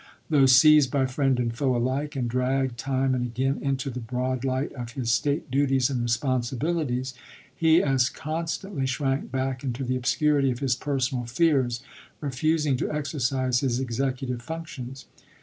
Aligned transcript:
Though 0.31 0.47
seized 0.47 0.89
by 0.89 1.05
friend 1.05 1.39
and 1.39 1.55
foe 1.55 1.75
alike, 1.75 2.15
and 2.15 2.27
dragged 2.27 2.79
time 2.79 3.13
and 3.13 3.23
again 3.23 3.59
into 3.61 3.91
the 3.91 3.99
broad 3.99 4.43
light 4.43 4.71
of 4.73 4.93
his 4.93 5.11
state 5.11 5.51
duties 5.51 5.91
and 5.91 6.01
responsibilities, 6.01 7.13
he 7.55 7.83
as 7.83 8.09
constantly 8.09 8.87
shrank 8.87 9.29
back 9.29 9.63
into 9.63 9.83
the 9.83 9.95
obscurity 9.97 10.49
of 10.49 10.57
his 10.57 10.75
personal 10.75 11.25
fears, 11.25 11.83
refusing 12.19 12.77
to 12.77 12.91
exercise 12.91 13.59
his 13.59 13.79
executive 13.79 14.41
functions. 14.41 15.05